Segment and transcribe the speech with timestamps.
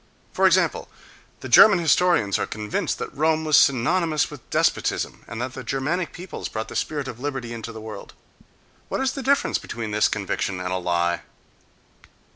[0.33, 0.89] For example,
[1.41, 6.11] the German historians are convinced that Rome was synonymous with despotism and that the Germanic
[6.11, 8.13] peoples brought the spirit of liberty into the world:
[8.89, 11.21] what is the difference between this conviction and a lie?